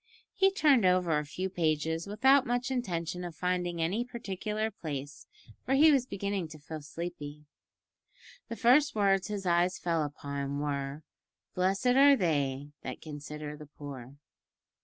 [0.33, 5.27] He turned over a few pages without much intention of finding any particular place,
[5.63, 7.45] for he was beginning to feel sleepy.
[8.49, 11.03] The first words his eyes fell upon were,
[11.53, 14.15] "Blessed are they that consider the poor."